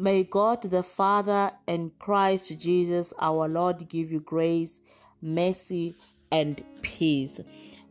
May 0.00 0.22
God 0.22 0.62
the 0.62 0.84
Father 0.84 1.50
and 1.66 1.90
Christ 1.98 2.56
Jesus 2.60 3.12
our 3.18 3.48
Lord 3.48 3.88
give 3.88 4.12
you 4.12 4.20
grace, 4.20 4.80
mercy, 5.20 5.96
and 6.30 6.62
peace. 6.82 7.40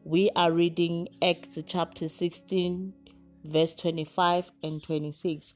We 0.06 0.29
are 0.33 0.54
reading 0.54 1.10
Acts 1.22 1.60
chapter 1.67 2.08
16, 2.08 2.94
verse 3.44 3.74
25 3.74 4.51
and 4.63 4.81
26. 4.81 5.54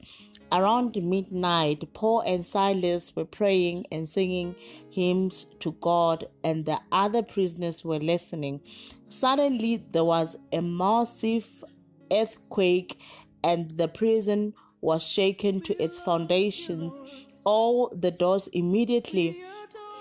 Around 0.52 1.02
midnight, 1.02 1.88
Paul 1.94 2.20
and 2.20 2.46
Silas 2.46 3.16
were 3.16 3.24
praying 3.24 3.86
and 3.90 4.06
singing 4.06 4.54
hymns 4.90 5.46
to 5.60 5.72
God, 5.80 6.26
and 6.44 6.66
the 6.66 6.80
other 6.92 7.22
prisoners 7.22 7.82
were 7.82 7.98
listening. 7.98 8.60
Suddenly, 9.08 9.86
there 9.90 10.04
was 10.04 10.36
a 10.52 10.60
massive 10.60 11.64
earthquake, 12.12 13.00
and 13.42 13.70
the 13.78 13.88
prison 13.88 14.52
was 14.82 15.02
shaken 15.02 15.62
to 15.62 15.82
its 15.82 15.98
foundations. 15.98 16.92
All 17.44 17.88
the 17.88 18.10
doors 18.10 18.48
immediately 18.52 19.42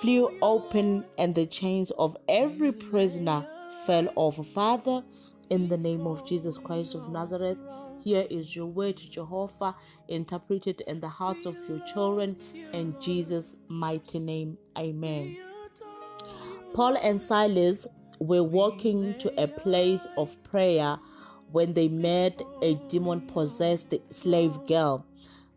flew 0.01 0.37
open, 0.41 1.05
and 1.17 1.33
the 1.35 1.45
chains 1.45 1.91
of 1.91 2.17
every 2.27 2.71
prisoner 2.71 3.47
fell 3.85 4.07
off. 4.15 4.45
Father, 4.47 5.03
in 5.49 5.69
the 5.69 5.77
name 5.77 6.07
of 6.07 6.25
Jesus 6.25 6.57
Christ 6.57 6.95
of 6.95 7.09
Nazareth, 7.11 7.59
here 8.03 8.25
is 8.31 8.55
your 8.55 8.65
word, 8.65 8.97
Jehovah, 8.97 9.75
interpreted 10.07 10.81
in 10.87 10.99
the 10.99 11.09
hearts 11.09 11.45
of 11.45 11.55
your 11.69 11.79
children. 11.85 12.35
In 12.73 12.95
Jesus' 12.99 13.55
mighty 13.67 14.17
name, 14.19 14.57
amen. 14.77 15.37
Paul 16.73 16.97
and 16.97 17.21
Silas 17.21 17.85
were 18.19 18.43
walking 18.43 19.17
to 19.19 19.41
a 19.41 19.47
place 19.47 20.07
of 20.17 20.41
prayer 20.43 20.97
when 21.51 21.73
they 21.73 21.87
met 21.87 22.41
a 22.61 22.75
demon 22.87 23.21
possessed 23.21 23.93
slave 24.09 24.57
girl. 24.67 25.05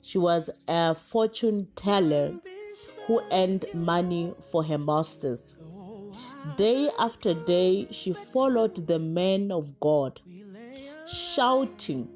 She 0.03 0.19
was 0.19 0.51
a 0.69 0.95
fortune 0.95 1.69
teller 1.77 2.34
who 3.06 3.20
earned 3.31 3.64
money 3.73 4.34
for 4.51 4.64
her 4.64 4.78
masters. 4.78 5.56
Day 6.56 6.91
after 6.98 7.34
day, 7.34 7.89
she 7.91 8.12
followed 8.12 8.86
the 8.86 8.98
men 8.98 9.51
of 9.51 9.81
God, 9.81 10.20
shouting. 11.06 12.08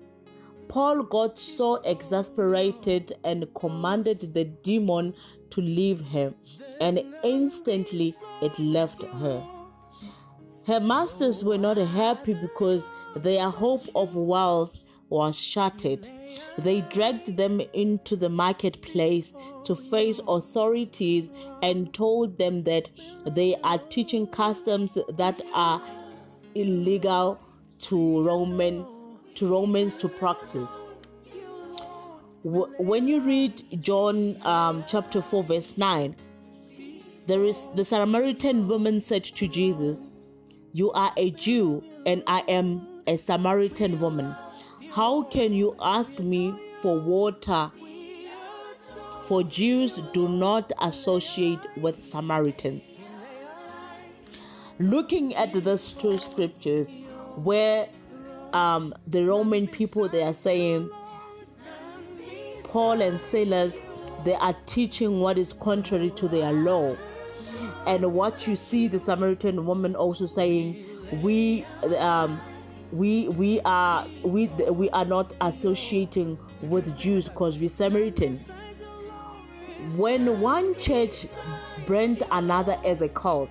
Paul 0.69 1.03
got 1.03 1.39
so 1.39 1.77
exasperated 1.77 3.15
and 3.25 3.47
commanded 3.55 4.35
the 4.35 4.45
demon 4.45 5.15
to 5.51 5.63
leave 5.63 6.03
her, 6.09 6.35
and 6.81 7.03
instantly 7.25 8.15
it 8.43 8.59
left 8.59 9.03
her. 9.03 9.43
Her 10.67 10.81
masters 10.81 11.43
were 11.43 11.57
not 11.57 11.79
happy 11.79 12.35
because 12.35 12.83
their 13.23 13.51
hope 13.51 13.87
of 13.95 14.17
wealth 14.17 14.77
was 15.09 15.39
shattered. 15.39 16.09
They 16.59 16.83
dragged 16.83 17.37
them 17.37 17.61
into 17.73 18.17
the 18.17 18.29
marketplace 18.29 19.33
to 19.65 19.75
face 19.75 20.21
authorities 20.27 21.31
and 21.63 21.93
told 21.93 22.39
them 22.39 22.65
that 22.65 22.91
they 23.27 23.57
are 23.65 23.79
teaching 23.79 24.27
customs 24.27 24.99
that 25.09 25.41
are 25.55 25.83
illegal 26.55 27.41
to 27.81 28.23
Roman 28.23 28.85
to 29.37 29.49
Romans 29.49 29.97
to 29.97 30.09
practice. 30.09 30.83
When 32.43 33.07
you 33.07 33.21
read 33.21 33.83
John 33.83 34.41
um, 34.45 34.85
chapter 34.89 35.21
4 35.21 35.45
verse 35.45 35.79
9, 35.79 36.17
there 37.27 37.45
is 37.45 37.69
the 37.75 37.85
Samaritan 37.85 38.67
woman 38.69 39.01
said 39.01 39.25
to 39.25 39.47
Jesus, 39.47 40.09
you 40.73 40.91
are 40.93 41.13
a 41.17 41.31
Jew, 41.31 41.83
and 42.07 42.23
I 42.27 42.41
am 42.49 42.88
a 43.09 43.17
Samaritan 43.17 43.99
woman. 43.99 44.37
How 44.93 45.23
can 45.23 45.53
you 45.53 45.75
ask 45.81 46.17
me 46.19 46.55
for 46.83 47.01
water? 47.01 47.71
For 49.23 49.43
Jews 49.43 49.99
do 50.13 50.29
not 50.29 50.73
associate 50.81 51.61
with 51.77 52.03
Samaritans. 52.03 53.01
Looking 54.79 55.35
at 55.35 55.53
these 55.53 55.93
two 55.95 56.19
scriptures, 56.19 56.95
where 57.37 57.89
um, 58.53 58.95
the 59.07 59.25
Roman 59.25 59.67
people 59.67 60.09
they 60.09 60.23
are 60.23 60.35
saying, 60.35 60.89
Paul 62.65 63.01
and 63.03 63.21
Silas, 63.21 63.75
they 64.25 64.35
are 64.35 64.55
teaching 64.67 65.21
what 65.21 65.39
is 65.39 65.53
contrary 65.53 66.11
to 66.11 66.29
their 66.29 66.53
law 66.53 66.95
and 67.87 68.13
what 68.13 68.47
you 68.47 68.55
see 68.55 68.87
the 68.89 68.99
Samaritan 68.99 69.65
woman 69.65 69.97
also 69.97 70.27
saying, 70.27 70.85
we 71.23 71.65
um, 71.99 72.41
we 72.93 73.29
we 73.29 73.61
are 73.65 74.07
we 74.23 74.47
we 74.47 74.89
are 74.91 75.05
not 75.05 75.35
associating 75.41 76.39
with 76.63 76.97
Jews 76.99 77.29
because 77.29 77.59
we're 77.59 77.69
Samaritan. 77.69 78.39
When 79.97 80.41
one 80.41 80.75
church 80.79 81.27
brand 81.87 82.23
another 82.33 82.79
as 82.85 83.03
a 83.03 83.09
cult, 83.09 83.51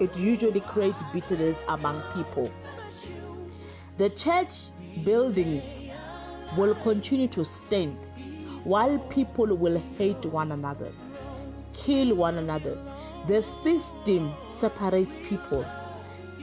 it 0.00 0.16
usually 0.16 0.60
creates 0.60 0.98
bitterness 1.12 1.58
among 1.68 2.02
people. 2.14 2.50
The 3.98 4.10
church 4.10 4.70
buildings 5.04 5.64
will 6.56 6.74
continue 6.76 7.28
to 7.28 7.44
stand 7.44 7.96
while 8.64 8.98
people 8.98 9.46
will 9.46 9.82
hate 9.98 10.24
one 10.26 10.52
another, 10.52 10.92
kill 11.72 12.14
one 12.14 12.38
another, 12.38 12.78
the 13.26 13.42
system 13.42 14.32
separates 14.50 15.16
people, 15.28 15.64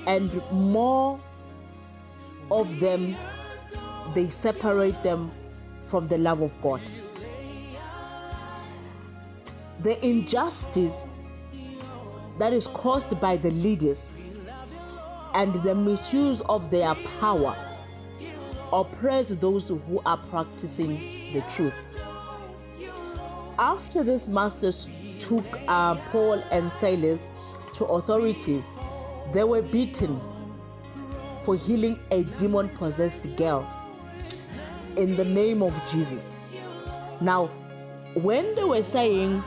and 0.05 0.31
more 0.51 1.19
of 2.51 2.79
them 2.79 3.15
they 4.13 4.27
separate 4.27 5.01
them 5.03 5.31
from 5.81 6.07
the 6.07 6.17
love 6.17 6.41
of 6.41 6.59
God. 6.61 6.81
The 9.81 10.03
injustice 10.05 11.03
that 12.39 12.53
is 12.53 12.67
caused 12.67 13.19
by 13.19 13.37
the 13.37 13.51
leaders 13.51 14.11
and 15.35 15.53
the 15.55 15.75
misuse 15.75 16.41
of 16.41 16.71
their 16.71 16.95
power 17.19 17.55
oppress 18.73 19.29
those 19.29 19.67
who 19.69 20.01
are 20.05 20.17
practicing 20.17 21.33
the 21.33 21.41
truth. 21.51 21.87
After 23.57 24.03
this 24.03 24.27
masters 24.27 24.87
took 25.19 25.45
uh, 25.67 25.95
Paul 26.11 26.43
and 26.51 26.71
Silas 26.79 27.27
to 27.75 27.85
authorities. 27.85 28.63
They 29.31 29.43
were 29.43 29.61
beaten 29.61 30.19
for 31.43 31.55
healing 31.55 31.99
a 32.11 32.23
demon 32.23 32.69
possessed 32.69 33.35
girl 33.35 33.67
in 34.95 35.15
the 35.15 35.25
name 35.25 35.61
of 35.63 35.73
Jesus. 35.89 36.35
Now, 37.21 37.47
when 38.13 38.55
they 38.55 38.63
were 38.63 38.83
saying 38.83 39.43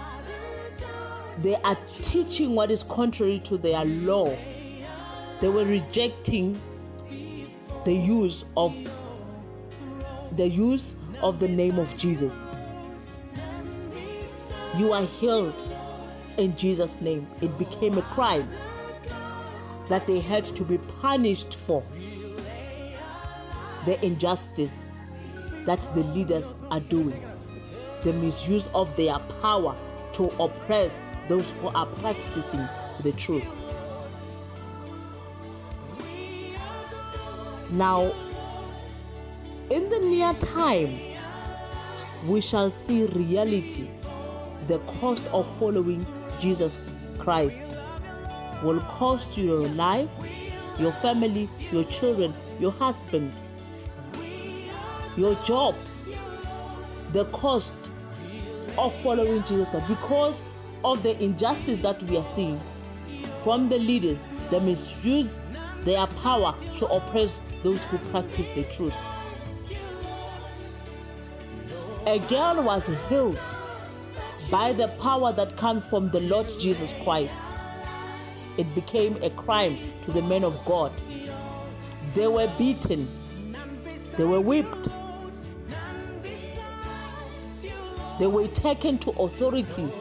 they 1.38 1.56
are 1.56 1.76
teaching 2.02 2.54
what 2.54 2.70
is 2.70 2.82
contrary 2.84 3.40
to 3.40 3.58
their 3.58 3.84
law, 3.84 4.36
they 5.40 5.48
were 5.48 5.64
rejecting 5.64 6.60
the 7.84 7.94
use 7.94 8.44
of 8.56 8.76
the 10.36 10.48
use 10.48 10.94
of 11.20 11.40
the 11.40 11.48
name 11.48 11.78
of 11.78 11.96
Jesus. 11.96 12.46
You 14.78 14.92
are 14.92 15.04
healed 15.04 15.62
in 16.38 16.56
Jesus' 16.56 17.00
name. 17.00 17.26
It 17.40 17.56
became 17.58 17.98
a 17.98 18.02
crime 18.02 18.48
that 19.88 20.06
they 20.06 20.20
had 20.20 20.44
to 20.44 20.64
be 20.64 20.78
punished 21.00 21.54
for. 21.54 21.82
The 23.84 24.02
injustice 24.04 24.86
that 25.64 25.82
the 25.94 26.02
leaders 26.04 26.54
are 26.70 26.80
doing, 26.80 27.20
the 28.02 28.12
misuse 28.12 28.68
of 28.74 28.94
their 28.96 29.18
power 29.40 29.76
to 30.14 30.24
oppress 30.42 31.02
those 31.28 31.50
who 31.52 31.68
are 31.68 31.86
practicing 31.86 32.66
the 33.02 33.12
truth. 33.12 33.48
Now, 37.70 38.12
in 39.70 39.88
the 39.88 39.98
near 40.00 40.34
time, 40.34 40.98
we 42.26 42.40
shall 42.40 42.70
see 42.70 43.04
reality 43.06 43.88
the 44.68 44.78
cost 45.00 45.26
of 45.32 45.46
following 45.58 46.06
Jesus 46.38 46.78
Christ 47.18 47.71
will 48.62 48.80
cost 48.80 49.36
you 49.36 49.44
your 49.44 49.68
life, 49.68 50.10
your 50.78 50.92
family, 50.92 51.48
your 51.70 51.84
children, 51.84 52.32
your 52.60 52.72
husband, 52.72 53.34
your 55.16 55.34
job, 55.44 55.74
the 57.12 57.24
cost 57.26 57.72
of 58.78 58.94
following 59.02 59.42
Jesus 59.44 59.68
Christ 59.68 59.88
because 59.88 60.40
of 60.84 61.02
the 61.02 61.20
injustice 61.22 61.80
that 61.82 62.02
we 62.04 62.16
are 62.16 62.26
seeing 62.26 62.60
from 63.42 63.68
the 63.68 63.78
leaders 63.78 64.18
They 64.52 64.60
misuse 64.60 65.38
their 65.80 66.06
power 66.06 66.54
to 66.78 66.86
oppress 66.86 67.40
those 67.62 67.82
who 67.84 67.96
practice 68.10 68.46
the 68.54 68.64
truth. 68.64 68.94
A 72.06 72.18
girl 72.18 72.62
was 72.62 72.86
healed 73.08 73.38
by 74.50 74.72
the 74.72 74.88
power 75.00 75.32
that 75.32 75.56
comes 75.56 75.84
from 75.86 76.10
the 76.10 76.20
Lord 76.20 76.46
Jesus 76.58 76.92
Christ. 77.02 77.32
It 78.56 78.74
became 78.74 79.22
a 79.22 79.30
crime 79.30 79.78
to 80.04 80.12
the 80.12 80.22
men 80.22 80.44
of 80.44 80.62
God. 80.64 80.92
They 82.14 82.26
were 82.26 82.50
beaten, 82.58 83.08
they 84.16 84.24
were 84.24 84.40
whipped, 84.40 84.88
They 88.22 88.28
were 88.28 88.46
taken 88.46 88.98
to 88.98 89.10
authorities. 89.12 89.92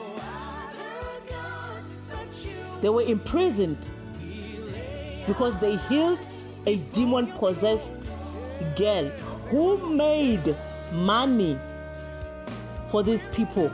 They 2.81 2.89
were 2.89 3.01
imprisoned 3.01 3.77
because 5.25 5.59
they 5.59 5.77
healed 5.77 6.19
a 6.67 6.75
demon 6.93 7.31
possessed 7.31 7.91
girl 8.75 9.05
who 9.49 9.95
made 9.95 10.55
money 10.91 11.57
for 12.89 13.01
these 13.01 13.25
people. 13.27 13.71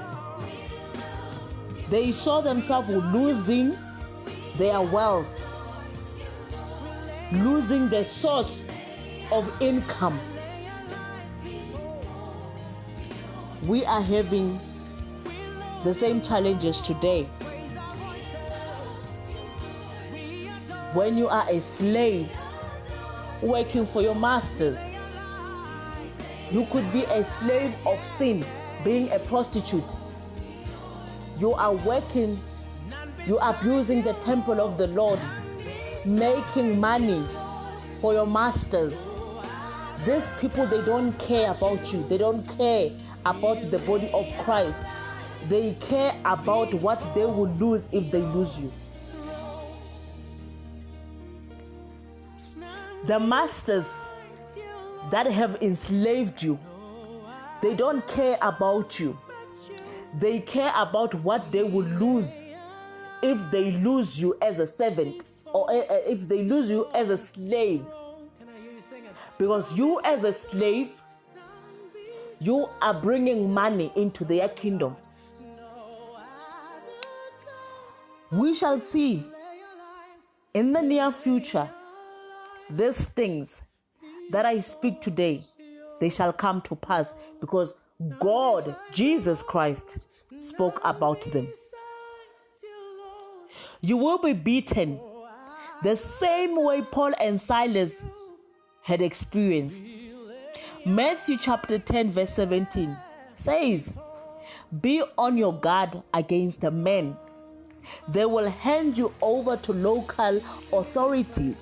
They 1.89 2.13
saw 2.13 2.39
themselves 2.39 2.87
losing 2.87 3.75
their 4.57 4.81
wealth, 4.81 5.27
losing 7.31 7.89
the 7.89 8.03
source 8.03 8.67
of 9.31 9.51
income. 9.61 10.19
We 13.65 13.85
are 13.85 14.01
having 14.01 14.59
the 15.83 15.93
same 15.93 16.21
challenges 16.21 16.81
today. 16.81 17.23
When 20.93 21.17
you 21.17 21.27
are 21.27 21.45
a 21.49 21.61
slave 21.61 22.31
working 23.41 23.85
for 23.85 24.01
your 24.01 24.15
masters, 24.15 24.79
you 26.51 26.65
could 26.71 26.91
be 26.93 27.03
a 27.03 27.23
slave 27.23 27.75
of 27.85 28.01
sin, 28.17 28.45
being 28.83 29.11
a 29.11 29.19
prostitute. 29.19 29.83
You 31.37 31.53
are 31.53 31.73
working, 31.73 32.39
you 33.27 33.37
are 33.39 33.53
abusing 33.53 34.01
the 34.01 34.13
temple 34.13 34.61
of 34.61 34.77
the 34.77 34.87
Lord, 34.87 35.19
making 36.05 36.79
money 36.79 37.21
for 37.99 38.13
your 38.13 38.25
masters. 38.25 38.93
These 40.05 40.25
people, 40.39 40.65
they 40.65 40.81
don't 40.85 41.11
care 41.19 41.51
about 41.51 41.91
you, 41.91 42.03
they 42.07 42.17
don't 42.17 42.47
care 42.57 42.91
about 43.25 43.69
the 43.69 43.79
body 43.79 44.09
of 44.13 44.25
Christ. 44.39 44.81
They 45.49 45.75
care 45.81 46.15
about 46.23 46.73
what 46.75 47.01
they 47.13 47.25
will 47.25 47.49
lose 47.49 47.89
if 47.91 48.09
they 48.11 48.21
lose 48.21 48.59
you. 48.59 48.71
The 53.05 53.19
masters 53.19 53.87
that 55.11 55.27
have 55.27 55.57
enslaved 55.61 56.41
you, 56.43 56.57
they 57.61 57.75
don't 57.75 58.05
care 58.07 58.37
about 58.41 58.99
you. 58.99 59.17
They 60.17 60.39
care 60.39 60.71
about 60.75 61.13
what 61.13 61.51
they 61.51 61.63
will 61.63 61.85
lose 61.85 62.49
if 63.21 63.51
they 63.51 63.71
lose 63.71 64.19
you 64.19 64.37
as 64.41 64.59
a 64.59 64.67
servant 64.67 65.23
or 65.53 65.71
eh, 65.71 65.83
eh, 65.89 66.01
if 66.07 66.27
they 66.27 66.43
lose 66.43 66.69
you 66.69 66.87
as 66.93 67.09
a 67.09 67.17
slave. 67.17 67.85
Because 69.37 69.75
you, 69.77 70.01
as 70.03 70.23
a 70.23 70.33
slave, 70.33 71.01
you 72.39 72.67
are 72.81 72.93
bringing 72.93 73.53
money 73.53 73.91
into 73.95 74.25
their 74.25 74.49
kingdom. 74.49 74.95
We 78.31 78.53
shall 78.53 78.77
see 78.77 79.25
in 80.53 80.73
the 80.73 80.81
near 80.81 81.11
future 81.11 81.69
these 82.69 83.05
things 83.05 83.61
that 84.31 84.45
I 84.45 84.59
speak 84.59 85.01
today, 85.01 85.43
they 85.99 86.09
shall 86.09 86.33
come 86.33 86.61
to 86.61 86.75
pass 86.75 87.13
because 87.39 87.73
God, 88.19 88.75
Jesus 88.91 89.41
Christ, 89.41 89.97
spoke 90.39 90.81
about 90.83 91.21
them. 91.31 91.47
You 93.81 93.97
will 93.97 94.17
be 94.17 94.33
beaten 94.33 94.99
the 95.83 95.95
same 95.95 96.61
way 96.61 96.81
Paul 96.81 97.13
and 97.19 97.39
Silas 97.39 98.03
had 98.81 99.01
experienced. 99.01 99.81
Matthew 100.85 101.37
chapter 101.37 101.77
10, 101.77 102.11
verse 102.11 102.33
17 102.33 102.97
says, 103.35 103.91
Be 104.81 105.03
on 105.17 105.37
your 105.37 105.53
guard 105.53 106.01
against 106.13 106.61
the 106.61 106.71
men. 106.71 107.17
They 108.09 108.25
will 108.25 108.49
hand 108.49 108.97
you 108.97 109.13
over 109.21 109.57
to 109.57 109.73
local 109.73 110.41
authorities 110.73 111.57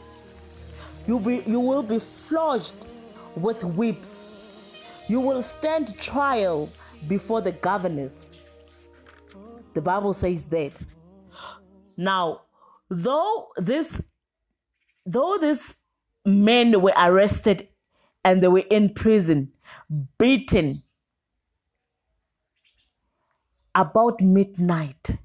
you, 1.07 1.19
be, 1.19 1.43
you 1.45 1.59
will 1.59 1.83
be 1.83 1.99
flogged 1.99 2.87
with 3.35 3.63
whips. 3.63 4.25
You 5.07 5.19
will 5.19 5.41
stand 5.41 5.97
trial 5.99 6.69
before 7.07 7.41
the 7.41 7.51
governors. 7.51 8.29
The 9.73 9.81
Bible 9.81 10.13
says 10.13 10.45
that. 10.47 10.79
Now, 11.97 12.41
though 12.89 13.49
this 13.57 14.01
though 15.05 15.37
these 15.39 15.75
men 16.25 16.81
were 16.81 16.93
arrested 16.97 17.67
and 18.23 18.41
they 18.41 18.47
were 18.47 18.63
in 18.69 18.93
prison, 18.93 19.51
beaten 20.17 20.83
about 23.73 24.21
midnight, 24.21 25.17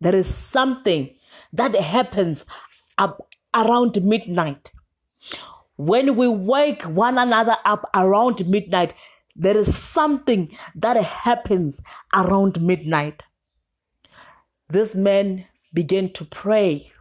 there 0.00 0.14
is 0.14 0.34
something 0.34 1.14
that 1.52 1.74
happens 1.74 2.44
around 3.54 4.02
midnight. 4.02 4.72
When 5.76 6.16
we 6.16 6.28
wake 6.28 6.82
one 6.82 7.18
another 7.18 7.56
up 7.64 7.88
around 7.94 8.46
midnight, 8.48 8.94
there 9.34 9.56
is 9.56 9.74
something 9.76 10.56
that 10.74 10.96
happens 10.96 11.80
around 12.12 12.60
midnight. 12.60 13.22
This 14.68 14.94
man 14.94 15.46
began 15.72 16.12
to 16.12 16.24
pray, 16.24 16.92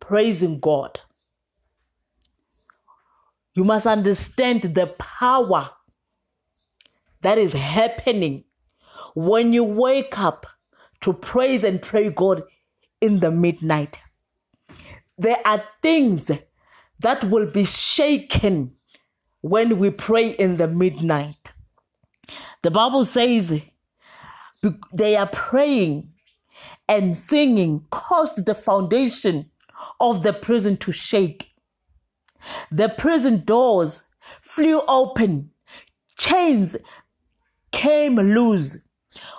praising 0.00 0.60
God. 0.60 1.00
You 3.54 3.64
must 3.64 3.86
understand 3.86 4.62
the 4.62 4.86
power 4.98 5.70
that 7.22 7.38
is 7.38 7.52
happening 7.52 8.44
when 9.14 9.52
you 9.52 9.64
wake 9.64 10.18
up 10.18 10.46
to 11.00 11.12
praise 11.12 11.64
and 11.64 11.80
pray 11.82 12.10
God 12.10 12.42
in 13.00 13.20
the 13.20 13.30
midnight. 13.30 13.98
There 15.16 15.38
are 15.44 15.62
things 15.82 16.30
that 17.00 17.24
will 17.24 17.50
be 17.50 17.64
shaken 17.64 18.74
when 19.40 19.78
we 19.78 19.90
pray 19.90 20.30
in 20.30 20.56
the 20.56 20.68
midnight. 20.68 21.52
The 22.62 22.70
Bible 22.70 23.04
says 23.04 23.62
they 24.92 25.16
are 25.16 25.26
praying 25.28 26.12
and 26.88 27.16
singing 27.16 27.84
caused 27.90 28.46
the 28.46 28.54
foundation 28.54 29.50
of 30.00 30.22
the 30.22 30.32
prison 30.32 30.76
to 30.78 30.92
shake. 30.92 31.52
The 32.70 32.88
prison 32.88 33.44
doors 33.44 34.02
flew 34.40 34.82
open, 34.88 35.50
chains 36.16 36.76
came 37.72 38.16
loose. 38.16 38.78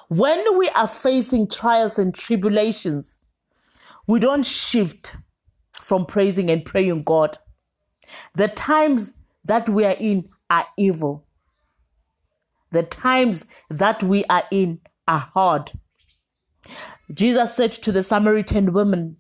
When 0.10 0.58
we 0.58 0.70
are 0.70 0.88
facing 0.88 1.48
trials 1.48 2.00
and 2.00 2.14
tribulations, 2.14 3.18
we 4.08 4.20
don't 4.20 4.46
shift 4.46 5.16
from 5.74 6.06
praising 6.06 6.50
and 6.50 6.66
praying 6.66 7.04
God. 7.04 7.38
The 8.36 8.48
times 8.48 9.14
that 9.46 9.70
we 9.70 9.86
are 9.86 9.96
in 10.00 10.30
are 10.50 10.66
evil. 10.78 11.26
The 12.72 12.84
times 12.84 13.46
that 13.70 14.04
we 14.04 14.26
are 14.26 14.44
in 14.52 14.80
are 15.08 15.30
hard. 15.34 15.72
Jesus 17.14 17.56
said 17.56 17.72
to 17.72 17.92
the 17.92 18.04
Samaritan 18.04 18.74
woman, 18.74 19.18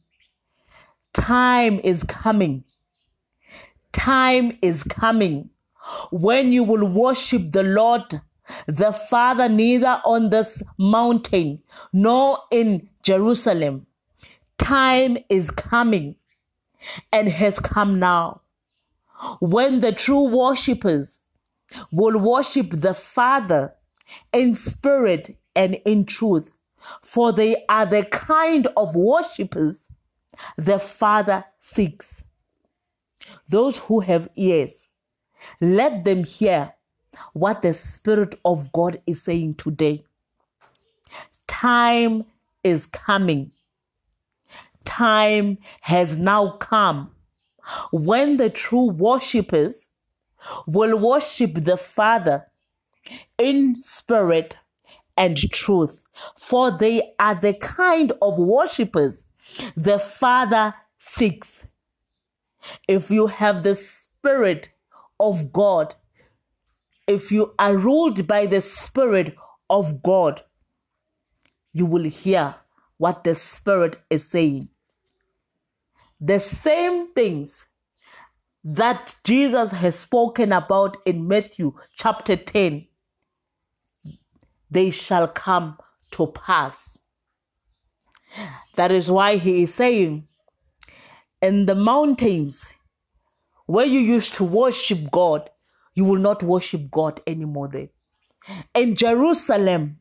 Time 1.14 1.80
is 1.84 2.04
coming. 2.04 2.64
Time 3.92 4.58
is 4.62 4.84
coming 4.84 5.50
when 6.12 6.52
you 6.52 6.64
will 6.64 6.88
worship 6.88 7.52
the 7.52 7.64
Lord, 7.64 8.22
the 8.68 8.92
Father, 8.92 9.50
neither 9.50 10.02
on 10.06 10.30
this 10.30 10.62
mountain 10.78 11.64
nor 11.92 12.40
in 12.52 12.90
Jerusalem. 13.02 13.88
Time 14.58 15.18
is 15.30 15.50
coming 15.50 16.16
and 17.12 17.28
has 17.30 17.60
come 17.60 18.00
now 18.00 18.42
when 19.40 19.80
the 19.80 19.92
true 19.92 20.24
worshippers 20.24 21.22
will 21.92 22.18
worship 22.18 22.70
the 22.70 22.94
Father 22.94 23.74
in 24.34 24.56
spirit 24.56 25.38
and 25.56 25.76
in 25.86 26.06
truth, 26.06 26.52
for 27.02 27.32
they 27.32 27.64
are 27.70 27.86
the 27.86 28.04
kind 28.04 28.68
of 28.78 28.96
worshippers 28.96 29.88
the 30.58 30.80
Father 30.80 31.46
seeks. 31.60 32.24
Those 33.48 33.78
who 33.78 34.00
have 34.00 34.30
ears, 34.36 34.88
let 35.60 36.04
them 36.04 36.24
hear 36.24 36.74
what 37.34 37.62
the 37.62 37.74
Spirit 37.74 38.36
of 38.46 38.72
God 38.72 39.02
is 39.06 39.22
saying 39.22 39.56
today. 39.56 40.04
Time 41.48 42.26
is 42.64 42.86
coming. 42.86 43.52
Time 44.86 45.58
has 45.82 46.18
now 46.18 46.52
come 46.58 47.12
when 47.92 48.38
the 48.38 48.50
true 48.50 48.90
worshippers 48.90 49.88
will 50.66 50.98
worship 50.98 51.54
the 51.56 51.78
Father 51.78 52.46
in 53.38 53.82
spirit 53.82 54.56
and 55.20 55.38
truth, 55.52 56.04
for 56.38 56.72
they 56.72 57.14
are 57.20 57.36
the 57.36 57.54
kind 57.54 58.12
of 58.22 58.40
worshippers 58.40 59.26
the 59.76 60.00
Father 60.00 60.74
seeks. 60.98 61.68
If 62.88 63.12
you 63.12 63.28
have 63.28 63.64
the 63.64 63.76
Spirit 63.76 64.72
of 65.20 65.52
God, 65.52 65.96
if 67.08 67.32
you 67.32 67.54
are 67.60 67.78
ruled 67.78 68.28
by 68.28 68.46
the 68.46 68.62
Spirit 68.62 69.36
of 69.70 70.02
God, 70.02 70.44
you 71.74 71.86
will 71.86 72.04
hear 72.06 72.56
what 72.98 73.24
the 73.24 73.36
Spirit 73.36 73.98
is 74.10 74.30
saying. 74.30 74.70
The 76.22 76.40
same 76.40 77.14
things 77.14 77.66
that 78.64 79.16
Jesus 79.24 79.72
has 79.72 79.98
spoken 79.98 80.52
about 80.52 80.98
in 81.06 81.28
Matthew 81.28 81.74
chapter 81.96 82.36
10, 82.36 82.89
they 84.70 84.90
shall 84.90 85.28
come 85.28 85.78
to 86.12 86.28
pass. 86.28 86.98
That 88.76 88.92
is 88.92 89.10
why 89.10 89.38
he 89.38 89.64
is 89.64 89.74
saying, 89.74 90.28
in 91.42 91.66
the 91.66 91.76
mountains 91.76 92.66
where 93.66 93.86
you 93.86 94.00
used 94.00 94.36
to 94.36 94.44
worship 94.44 95.12
God, 95.12 95.50
you 95.94 96.06
will 96.06 96.20
not 96.20 96.44
worship 96.44 96.90
God 96.92 97.22
anymore 97.28 97.68
there. 97.68 97.90
In 98.74 98.96
Jerusalem, 98.96 100.00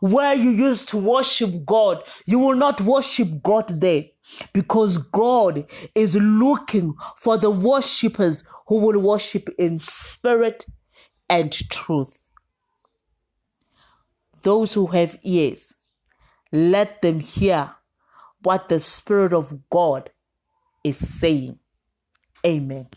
where 0.00 0.34
you 0.34 0.50
used 0.50 0.88
to 0.90 0.98
worship 0.98 1.64
God, 1.64 2.02
you 2.26 2.38
will 2.38 2.54
not 2.54 2.80
worship 2.80 3.42
God 3.42 3.80
there 3.80 4.04
because 4.52 4.98
God 4.98 5.64
is 5.94 6.14
looking 6.14 6.94
for 7.16 7.38
the 7.38 7.50
worshippers 7.50 8.44
who 8.66 8.76
will 8.76 9.00
worship 9.00 9.48
in 9.58 9.78
spirit 9.78 10.66
and 11.28 11.52
truth. 11.70 12.21
Those 14.42 14.74
who 14.74 14.88
have 14.88 15.18
ears, 15.22 15.74
let 16.52 17.02
them 17.02 17.20
hear 17.20 17.72
what 18.42 18.68
the 18.68 18.80
Spirit 18.80 19.32
of 19.32 19.68
God 19.70 20.10
is 20.84 20.96
saying. 20.96 21.58
Amen. 22.46 22.88